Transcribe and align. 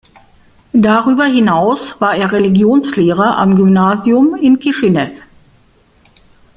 Darüber 0.73 1.25
hinaus 1.25 2.01
war 2.01 2.15
er 2.15 2.31
Religionslehrer 2.31 3.37
am 3.37 3.55
Gymnasium 3.55 4.33
in 4.35 4.57
Kischinew. 4.57 5.11